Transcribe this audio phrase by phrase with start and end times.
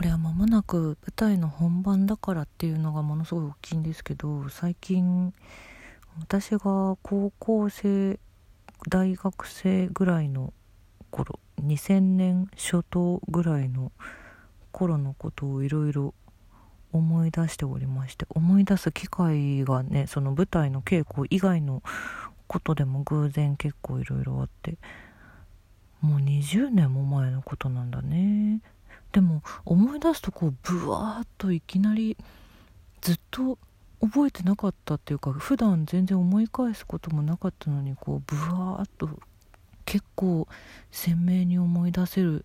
[0.00, 5.34] これは間もなく舞台の本番だからっていうのがものすごい大きいんですけど最近
[6.18, 8.18] 私が高校生
[8.88, 10.54] 大学生ぐらいの
[11.10, 13.92] 頃2000年初頭ぐらいの
[14.72, 16.14] 頃のことをいろいろ
[16.92, 21.82] 思い出しておりまして思い出す機会がねその舞台の稽古以外の
[22.46, 24.78] ことでも偶然結構いろいろあって
[26.00, 28.62] もう20年も前のことなんだね。
[29.12, 32.16] でも思い出すとこうブワーッといきなり
[33.00, 33.58] ずっと
[34.00, 39.08] 覚えてなかったっていうか普段全然思い返すこともなかったのにこうブワーッと
[39.84, 40.48] 結構
[40.90, 42.44] 鮮明に思い出せる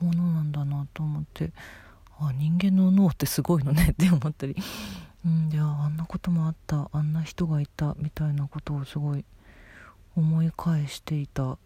[0.00, 1.52] ものなんだなと思って
[2.18, 4.56] あ人間の脳ってすごいのね って思ったり、
[5.24, 9.24] うん、であんなこともあったあんな人がいたみたいなことをすごい
[10.14, 11.58] 思い返していた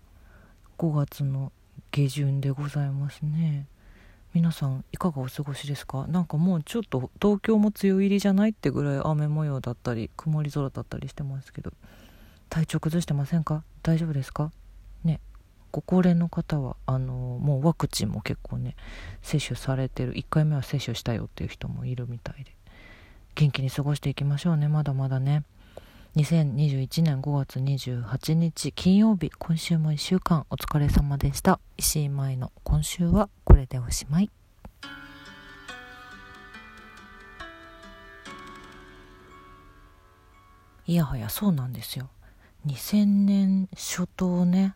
[0.78, 1.52] 5月の
[1.90, 3.66] 下旬でございますね。
[4.32, 6.06] 皆さんいかがお過ごしですか？
[6.06, 11.72] なんかもうちょっと東京も梅雨入りじゃないってぐらい雨模様だったり曇り空だったりしてますけど
[12.48, 13.64] 体調崩してませんか？
[13.82, 14.52] 大丈夫ですか？
[15.02, 15.18] ね
[15.72, 18.76] ご高齢の方はあのもうワクチンも結構ね
[19.20, 22.54] 接種されてる1回目は接種したよっていう人もいるみたいで
[23.34, 25.42] 元気に過ごしていきましょうねまだまだね。
[26.16, 31.60] 2021年5月28日金曜日今週も1週間お疲れ様でした。
[31.76, 34.30] 石井舞の今週はこれでおしまい。
[40.86, 42.10] いやはやそうなんですよ。
[42.66, 44.74] 2000年初頭ね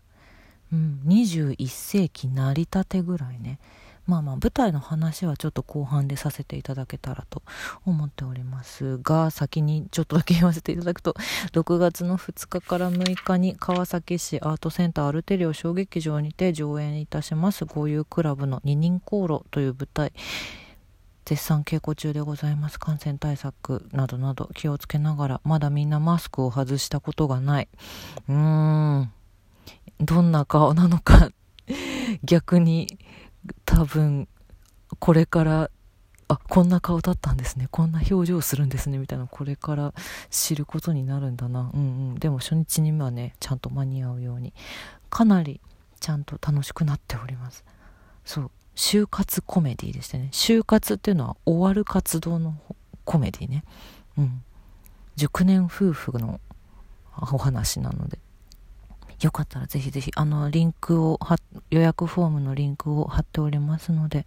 [0.73, 3.59] うん、21世紀成り立てぐらいね。
[4.07, 7.43] まあまあ舞台の話はちょっと後半でさせていただけたらと
[7.87, 11.15] 思っておりますが先にちょっとだけ言わせていただくと
[11.53, 20.13] 6月の2日から6日に川崎市アートセンターアルテリオ小劇場にて上演いたします豪遊クラブの二人航路という舞台
[21.25, 22.79] 絶賛稽古中でございます。
[22.79, 27.69] 感染対策などなど気をつけながらまだみんなマスクを外したことがない。
[28.29, 29.13] うーん。
[30.01, 31.31] どんな顔なのか
[32.25, 32.99] 逆に
[33.65, 34.29] 多分
[34.99, 35.71] これから
[36.29, 37.69] あこんな顔だったんですね。
[37.71, 38.99] こんな表情するんですね。
[38.99, 39.93] みたいなこれから
[40.31, 41.71] 知ることになるんだな。
[41.75, 42.15] うんうん。
[42.15, 44.55] でも初日にはねちゃんと間に合うように
[45.11, 45.61] かなり
[46.01, 47.65] ちゃんと楽しくなっております。
[48.25, 48.51] そう。
[48.75, 50.29] 就活コメディでしたね。
[50.33, 52.57] 就活っていうのは終わる活動の
[53.05, 53.65] コメディね。
[54.19, 54.43] うん。
[55.17, 56.41] 熟年夫婦の
[57.17, 58.19] お話なので。
[59.25, 61.19] よかったらぜひぜひ、あの、リンクを
[61.71, 64.27] 予約フォームのリンクを貼っておりますので、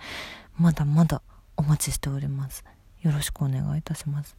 [0.57, 1.21] まだまだ
[1.55, 2.65] お待ちしております。
[3.03, 4.35] よろしくお願いいたします。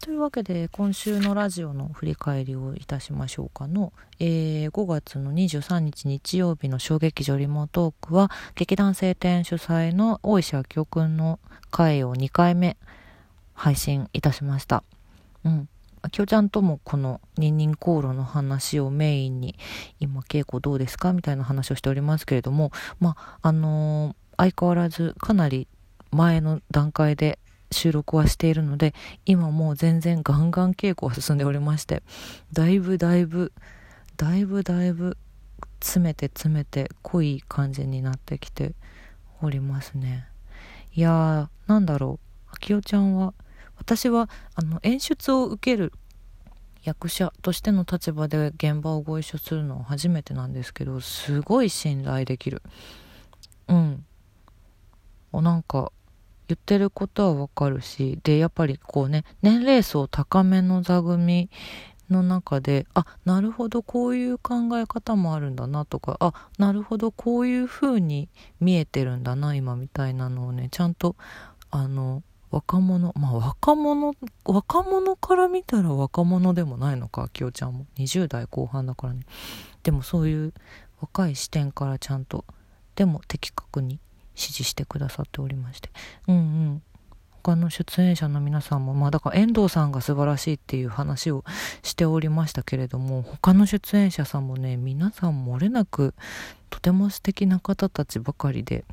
[0.00, 11.40] というわけで、今週のラジオの振り返りをいたしましょうかの、えー、5月の23日日曜日の小劇場リモートークは、劇団晴天主催の大石明夫くんの
[11.72, 12.76] 回を2回目
[13.54, 14.84] 配信いたしました。
[15.44, 15.68] うん。
[16.08, 19.56] きょちゃんともこのニンニン航路の話をメインに
[19.98, 25.68] 今稽古どうですかみたいな話をしておりますけれどもまああのー、相変わらずかなり
[26.10, 27.38] 前の段階で
[27.70, 28.94] 収録はしているので
[29.26, 32.02] 今もう全然ガンガン稽古は進んでおりまして
[32.52, 33.52] だいぶだいぶ
[34.16, 35.16] だいぶだいぶ
[35.80, 38.72] 詰めて詰めて濃い感じになってきて
[39.42, 40.26] おりますね。
[40.94, 42.50] いやーなんだろう。
[42.52, 43.32] あきおちゃんは
[43.80, 45.92] 私はあの演出を受ける
[46.82, 52.62] 役者としての立場で現場をご一緒するのは初めてなんですけどすごい信頼できる。
[53.68, 54.04] うん。
[55.32, 55.92] なんか
[56.48, 61.48] 言ってることはわかるしでやっぱりこうね年齢層高めの座組
[62.10, 71.14] の中であなるほどこういう考え方もあるんだなとかあなるほどこういう風に見えてるんだな今みたいなのをねちゃんと
[71.70, 77.86] あの若者まあ若者若者から見たら若者でもないのかきよちゃんも。
[77.98, 79.20] 20代後半だからね。
[79.82, 80.52] でもそういう
[81.00, 82.44] 若い視点からちゃんと
[82.96, 84.00] でも的確に
[84.34, 85.90] 指示してくださっておりまして。
[86.28, 86.82] うんうん。
[87.42, 91.44] 他の出演者の皆さんもまあだから遠藤さんが素晴らしいっていう話を
[91.82, 96.14] しておりましたけれども他の出演者さんもね皆さん漏れなく
[96.68, 98.84] とても素敵な方たちばかりで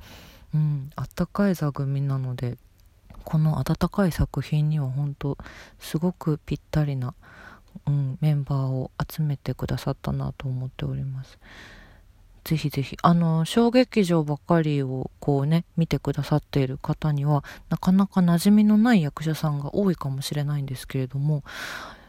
[0.55, 2.57] うんあったかい座組なので
[3.27, 5.37] この温かい作品には本当
[5.79, 7.13] すごくぴったりな、
[7.85, 11.37] うん、メンバーを集めてくださったなと思っております。
[12.45, 21.43] ぜひぜひ、あの、小劇場ばかりをこうね、見てくださっている方には、なかなか馴染みのない役者さんが多いかもしれないんですけれども、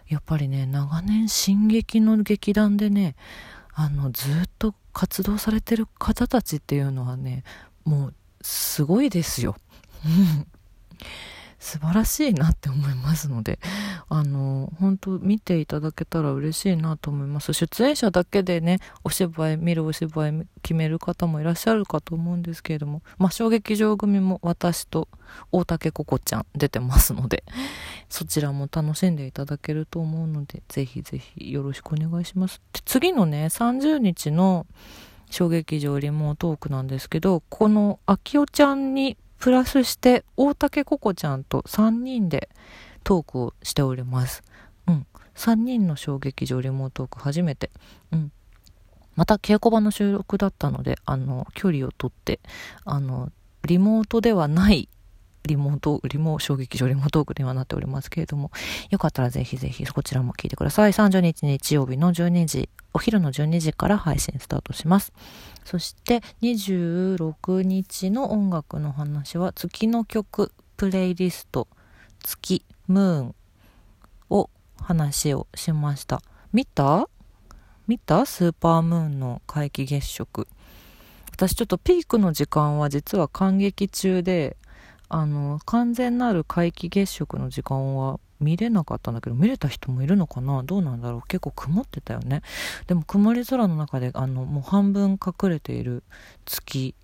[0.07, 3.17] やっぱりね、長年進撃の劇団でね、
[3.75, 7.43] あの、ずっと活動されてる方たちっていうのはね、
[7.85, 9.57] もう、すごいですよ。
[11.59, 13.59] 素晴らしいなって思いますので、
[14.09, 17.53] あの、本当見ていただけたら嬉しいなと思います。
[17.53, 25.09] 出演者だけでね、お芝居、見るお芝居決める方もいらっしゃるかと思うんですけれども、まあ、小劇場組も私と
[25.51, 27.43] 大竹ココちゃん出てますので、
[28.09, 32.63] そちらも楽しんでいただけると思うので、ぜひぜひよろしくお願いします。
[32.73, 34.65] で次のね、30日の
[35.29, 42.49] 小劇場リモートークなんですけど、この秋代ちゃんにプラスして大竹ココちゃんと3人で
[43.05, 44.43] トークをしております。
[44.87, 45.07] うん。
[45.35, 47.71] 3人の小劇場リモートーク初めて。
[48.13, 48.33] うん。
[49.15, 52.41] また稽古場の収録だったので、あの、距離をとって、
[52.85, 53.33] あの、
[53.67, 54.89] リモートではない
[55.49, 58.53] リモート、リモ、衝撃場リモートークにはなっておりますけれども、
[58.91, 60.93] よかったらぜひぜひこちらも聞いてください。
[60.93, 65.13] 30日日曜日の12時、お昼の12時から配信スタートします。
[65.65, 71.67] そして26日の音楽の話は月の曲プレイリスト
[72.23, 73.35] 月ムーン
[74.31, 74.51] を
[74.81, 76.23] 話をしました。
[76.53, 77.09] 見た？
[77.87, 78.25] 見た？
[78.27, 80.47] スーパームーンの皆既月食。
[81.33, 84.57] 私ちょっとピークの時間は実は感激中で、
[85.09, 90.63] あの、完全なる皆既月食の時間は見れなかったんだけど、見れた人もいるのかな？
[90.63, 91.23] どうなんだろう？
[91.27, 92.43] 結構曇ってたよね。
[92.87, 96.03] でも曇り空の中で、あの、もう半分隠れている
[96.45, 96.95] 月、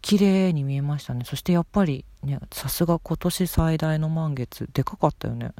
[0.00, 1.24] 綺麗に見えましたね。
[1.24, 5.50] そしてやっぱりね、さすが今年最大の満月、でかかったよね。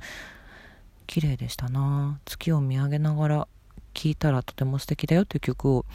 [1.07, 3.49] 綺麗でしたな月を見上げながら
[3.95, 5.87] 聴いたらとても素敵だよっていう曲を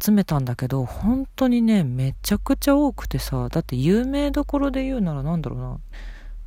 [0.00, 5.78] 集めたんだけど、本当にね、めちゃくちゃ多くてさ、だって有名どころで言うならなんだろうな、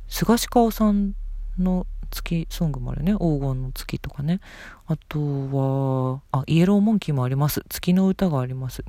[0.08, 1.14] 菅氏顔さん
[1.58, 3.12] の月ソングもあるね。
[3.12, 4.40] 黄金の月とかね。
[4.86, 7.64] あとは、あ、イエローモンキーもあります。
[7.68, 8.84] 月の歌があります。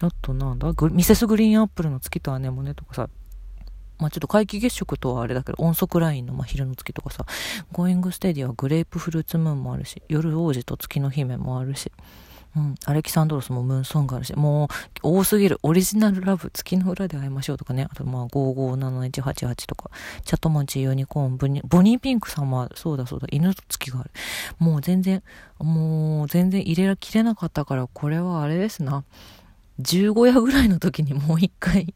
[0.00, 0.72] あとなんだ？
[0.90, 3.08] ミセスグリーンアップルの月と姉もねとかさ。
[3.98, 7.24] まあちょっと皆既月食とはあれだけど、音速ラインの真昼の月とかさ、
[7.72, 11.90] GOING STEADYはグレープフルーツムーンもあるし、夜王子と月の姫もあるし、
[12.56, 14.68] うん、アレキサンドロスもムーンソングあるし、もう
[15.02, 15.58] 多すぎる。
[15.62, 17.86] オリジナルラブ、月の裏で会いましょうとかね。
[17.90, 19.90] あとまあ557188とか、
[20.24, 24.10] チャットモンチユニコーン、ボニボニーピンクさんは、そうだそうだ、犬と月がある。
[24.58, 25.22] もう全然、
[25.58, 29.04] もう全然入れらきれなかったから、これはあれですな。
[29.82, 31.94] 15夜ぐらいの時にもう一回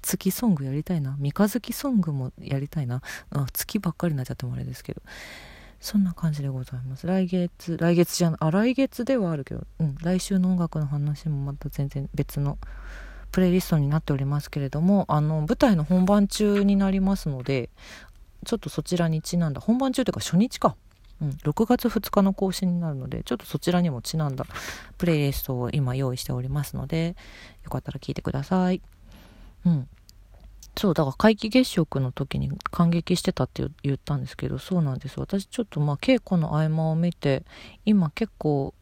[0.00, 1.16] 月ソングやりたいな。
[1.18, 3.02] 三日月ソングもやりたいな。
[3.30, 5.02] あ月ばっかりになっちゃってもあれですけど。
[5.82, 7.08] そんな感じでございます。
[7.08, 12.56] 来月、来月じゃない、あ、来月ではあるけど、うん、来週の音楽の話もまた全然別の
[13.32, 17.68] プレイリストになっておりますけれども、あの、舞台の本番中になりますので、
[18.46, 20.76] ちょっとそちらにちなんだ、本番中というか初日か。
[21.20, 24.46] うん、6月2日の更新になるので、ちょっとそちらにもちなんだ
[24.98, 27.16] プレイリストを今用意しておりますので、
[27.64, 28.80] よかったら聞いてください。
[29.66, 29.88] うん。
[30.76, 35.20] そう、だから皆既月食の時に感激してたって言ったんですけど、そうなんです。
[35.20, 37.44] 私ちょっとまあ稽古の合間を見て、
[37.84, 38.74] 今結構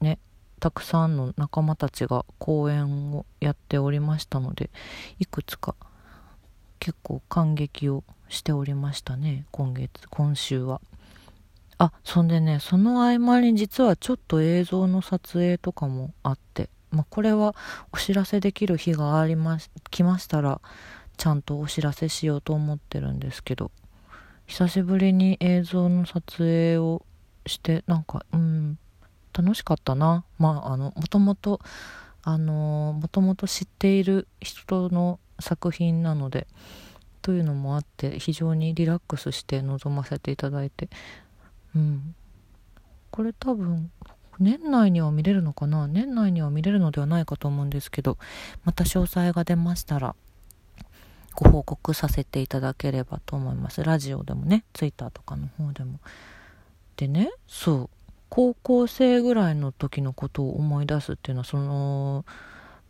[0.00, 0.18] ね、
[0.60, 4.70] たくさんの仲間たちが公演をやっておりましたので、
[5.18, 5.74] いくつか
[6.80, 10.80] 結構感激をしておりましたね、今月、今週は。
[11.76, 17.54] あ、そんでね、その合間に実はちょっと映像の撮影とかもあって、まあこれは
[17.92, 20.60] お知らせできる日がありまし、来ましたら、
[21.16, 23.70] ちゃんとお知らせしようと思ってるんですけど
[24.46, 27.04] 久しぶりに映像の撮影を
[27.46, 28.78] してなんかうん
[29.32, 30.24] 楽しかったな。
[30.38, 31.60] まああのもともと
[32.22, 36.46] あのもともと知っている人の作品なので
[37.20, 40.88] というのもあって非常にリラックスして臨ませていただいて
[41.74, 42.14] うん。
[43.10, 43.90] これ多分
[44.40, 45.86] 年内には見れるのかな？
[45.86, 48.18] 年内には見れるのではないかと思うんですけど
[48.64, 50.16] また詳細が出ましたら
[51.36, 53.82] ご報告させていただければと思います。
[53.82, 56.00] ラジオでもね、ツイッターとかの方でも。
[56.96, 57.90] でね、そう、
[58.28, 62.24] 高校生ぐらいの時のことを思い出すっていうのは、その、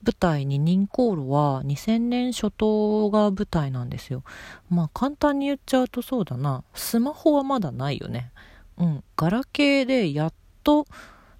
[0.05, 4.23] 舞台にニンコールは2000年初頭が舞台なんですよ。
[4.69, 6.63] まあ簡単に言っちゃうとそうだな。
[6.75, 8.31] スマホはまだないよね。
[8.77, 9.05] うん。
[9.17, 10.87] ガラケーでやっと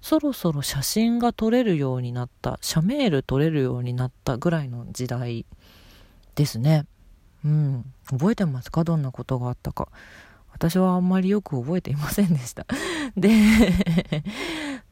[0.01, 5.45] そろそろ写真が撮れるようになった、写メール撮れるようになったぐらいの時代
[6.33, 6.85] ですね。
[7.45, 7.93] うん。
[8.09, 8.83] 覚えてますか？
[8.83, 9.87] どんなことがあったか。
[10.51, 12.65] 私はあんまりよく覚えていませんでした。
[13.15, 13.29] で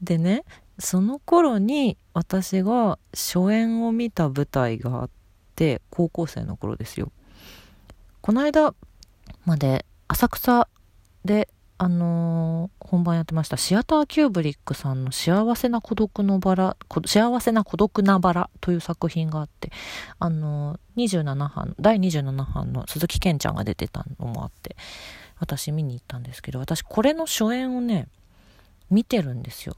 [0.02, 0.44] でね、
[0.78, 5.10] その頃に私が初演を見た舞台があっ
[5.56, 7.10] て、高校生の頃ですよ。
[8.20, 8.74] この間
[9.44, 10.68] まで浅草
[11.24, 16.76] であのー、本番やってましたシアターキューブリックさんの幸せな孤独のバラ、
[17.06, 19.72] 幸せな孤独なバラという作品があって、
[20.20, 24.76] あのー、27班、第27班の鈴木健ちゃんが出てたのもあって、
[25.40, 28.08] 私見に行ったんですけど、私これの初演をね、
[28.90, 29.76] 見てるんですよ。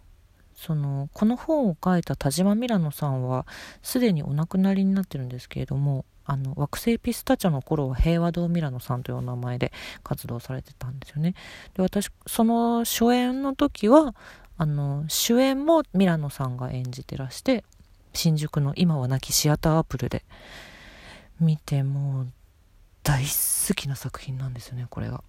[0.54, 3.46] その、この本を書いた田島ミラノさんは、
[3.82, 11.34] すでにお亡くなりになってるんですけれども、あの惑星ピスタチョの頃は平和堂ミラノさんというお名前で活動されてたんですよね。
[11.74, 14.14] で私その初演の時は
[14.58, 17.64] あの主演もミラノさんが演じてらして
[18.12, 20.24] 新宿の今は亡きシアターアップルで
[21.38, 22.26] 見てもう
[23.02, 25.22] 大好きな作品なんですよねこれが。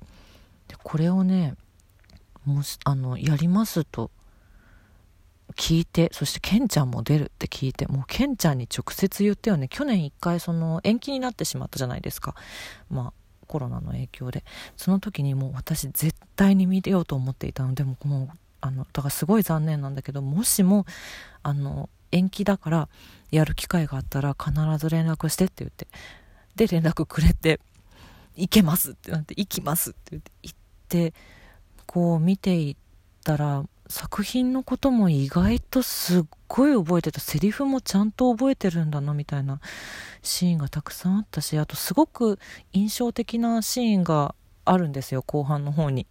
[0.67, 1.55] でこれをね
[2.45, 4.09] もしあのやりますと
[5.57, 9.67] 聞いて、そしてケンちゃんも出るって聞いて、もうケンちゃんに直接言ったよね。
[9.67, 12.35] 去年一回その延期になってしまったじゃないですか。
[12.89, 13.13] まあ
[13.47, 14.43] コロナの影響で。
[14.75, 20.85] その時にもう私絶対に見てようと思っていたので、もうもう、あの、だからすごい残念なんだけど、もしも、
[21.43, 22.89] あの、延期だから
[23.31, 25.87] やる機会があったら必ず連絡してって言って。
[26.55, 27.59] で、連絡くれて、
[28.35, 30.55] 行けますってなって、行きますって言って、行っ
[30.89, 31.13] て、
[31.85, 32.75] こう見ていっ
[33.23, 39.59] たら、作品のことも意外とすっごい覚えてたセリフもちゃんと覚えてるんだなみたいな
[40.21, 42.39] シーンがたくさんあったしあとすごく
[42.73, 46.07] 印象的なシーンがあるんですよ後半の方に。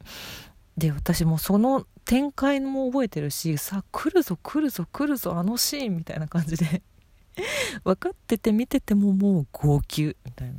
[0.77, 6.83] で私もその展開も覚えてるしさ来るぞ来るぞ来るぞあのシーンみたいな感じで
[7.85, 10.55] 分かってて見ててももう号泣みたいな。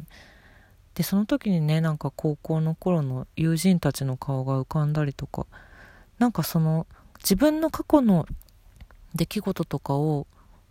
[0.96, 5.46] でその時にねなんか高校の頃の友人たちの顔が浮かんだりとか
[6.18, 6.88] なんかその
[7.28, 8.26] 自分の過去の
[9.14, 10.28] 出来事とかを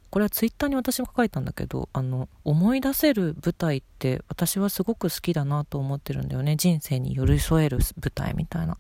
[0.09, 6.57] これはツイッターに私も書いたんだけどあの思い出せる舞台って私はすごく好きだなと思ってるんだよね。
[6.57, 8.79] 人生に寄り添える舞台みたいな。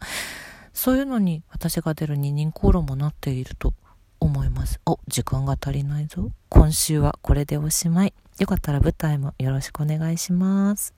[0.73, 3.75] そういうのに私が出る二人口論もなっていると
[4.21, 4.81] 思います。
[4.87, 6.31] お時間が足りないぞ。
[6.49, 8.15] 今週はこれでおしまい。
[8.39, 10.95] よかったら舞台もよろしくお願いします。